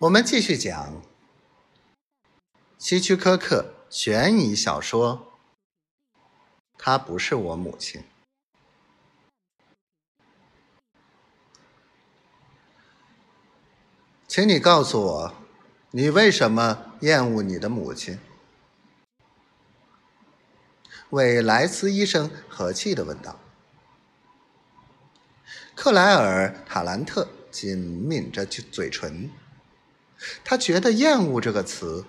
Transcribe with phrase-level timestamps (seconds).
[0.00, 1.02] 我们继续讲
[2.78, 5.32] 希区柯克悬疑小说
[6.78, 8.00] 《她不是我母亲》。
[14.28, 15.34] 请你告诉我，
[15.90, 18.20] 你为什么厌恶你的母亲？
[21.10, 23.40] 韦莱斯医生和气的问道。
[25.74, 29.28] 克莱尔·塔兰特紧抿着嘴唇。
[30.44, 32.04] 他觉得“厌恶”这个词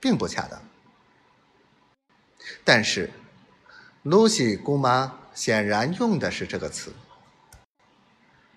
[0.00, 0.62] 并不恰当，
[2.64, 3.10] 但是
[4.02, 6.94] 露西姑妈显然用的是这个词。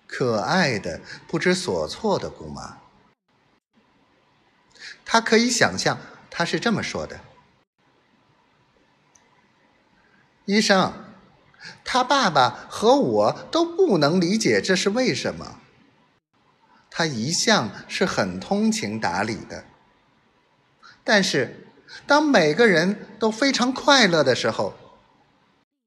[0.06, 2.78] 可爱的、不知所措的姑妈，
[5.04, 5.98] 他可以想象
[6.30, 7.20] 她是这么说的
[10.44, 10.92] ：“医生，
[11.84, 15.60] 他爸爸和我都不能理解这是为什么。”
[16.94, 19.64] 他一向是很通情达理的，
[21.02, 21.66] 但是
[22.06, 24.74] 当每个人都非常快乐的时候，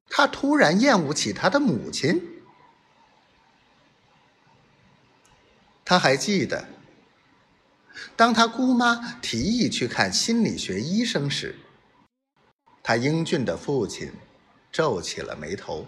[0.09, 2.41] 他突然厌恶起他的母亲。
[5.85, 6.65] 他还记得，
[8.15, 11.55] 当他姑妈提议去看心理学医生时，
[12.81, 14.11] 他英俊的父亲
[14.71, 15.85] 皱起了眉头。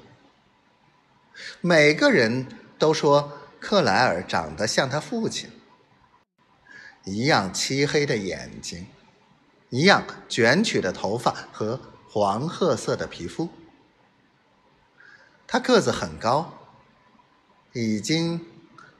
[1.59, 2.45] 每个人
[2.77, 3.45] 都说。
[3.67, 5.51] 克莱尔长得像他父亲
[7.03, 8.87] 一样漆黑的眼睛，
[9.69, 11.77] 一样卷曲的头发和
[12.09, 13.49] 黄褐色的皮肤。
[15.45, 16.53] 他个子很高，
[17.73, 18.39] 已经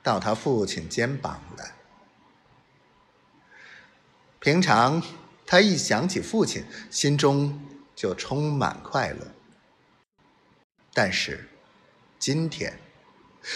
[0.04, 1.64] 到他父亲肩膀了。
[4.42, 5.02] 平常
[5.46, 7.66] 他一想起父亲，心中
[7.96, 9.28] 就充满快乐。
[10.94, 11.48] 但是
[12.20, 12.78] 今天。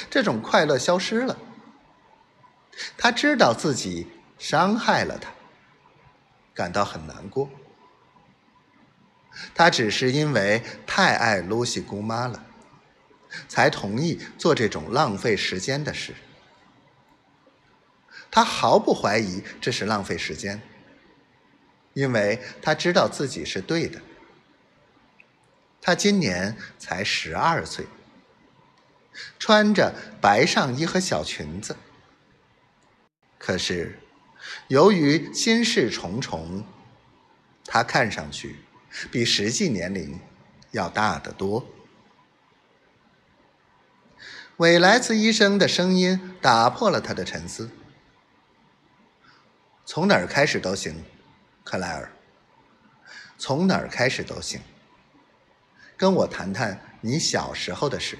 [0.09, 1.37] 这种快乐消失了。
[2.97, 5.31] 他知道自己伤害了他，
[6.53, 7.49] 感到很难过。
[9.53, 12.45] 他只是因为太爱露西姑妈了，
[13.47, 16.13] 才同意做这种浪费时间的事。
[18.29, 20.61] 他毫不怀疑这是浪费时间，
[21.93, 24.01] 因为他知道自己是对的。
[25.81, 27.85] 他今年才十二岁。
[29.37, 31.75] 穿着白上衣和小裙子，
[33.37, 33.99] 可是
[34.67, 36.63] 由于心事重重，
[37.65, 38.57] 他看上去
[39.11, 40.19] 比实际年龄
[40.71, 41.65] 要大得多。
[44.57, 47.69] 韦莱茨医生的声音打破了他的沉思
[49.85, 51.03] ：“从哪儿开始都行，
[51.63, 52.11] 克莱尔。
[53.37, 54.61] 从哪儿开始都行。
[55.97, 58.17] 跟我谈谈你小时候的事。”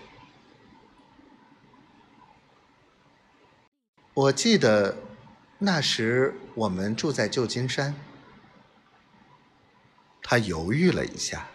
[4.22, 4.96] 我记得
[5.58, 7.96] 那时我们住在旧金山。
[10.22, 11.48] 他犹豫了一下。